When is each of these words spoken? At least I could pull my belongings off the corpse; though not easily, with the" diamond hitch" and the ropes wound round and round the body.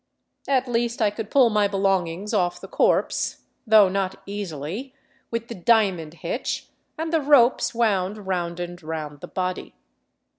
At 0.47 0.67
least 0.67 0.99
I 0.99 1.11
could 1.11 1.29
pull 1.29 1.51
my 1.51 1.67
belongings 1.67 2.33
off 2.33 2.59
the 2.59 2.67
corpse; 2.67 3.43
though 3.67 3.87
not 3.87 4.15
easily, 4.25 4.95
with 5.29 5.47
the" 5.47 5.53
diamond 5.73 6.15
hitch" 6.15 6.69
and 6.97 7.13
the 7.13 7.21
ropes 7.21 7.75
wound 7.75 8.25
round 8.25 8.59
and 8.59 8.81
round 8.81 9.21
the 9.21 9.27
body. 9.27 9.75